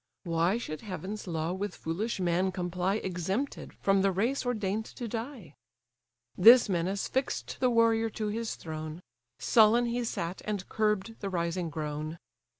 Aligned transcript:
Why 0.23 0.57
should 0.57 0.81
heaven's 0.81 1.27
law 1.27 1.53
with 1.53 1.75
foolish 1.75 2.19
man 2.19 2.51
comply 2.51 2.95
Exempted 2.95 3.75
from 3.75 4.01
the 4.01 4.11
race 4.11 4.47
ordain'd 4.47 4.85
to 4.85 5.07
die?" 5.07 5.53
This 6.35 6.67
menace 6.67 7.07
fix'd 7.07 7.57
the 7.59 7.69
warrior 7.69 8.09
to 8.09 8.29
his 8.29 8.55
throne; 8.55 9.03
Sullen 9.37 9.85
he 9.85 10.03
sat, 10.03 10.41
and 10.43 10.67
curb'd 10.67 11.17
the 11.19 11.29
rising 11.29 11.69
groan. 11.69 12.17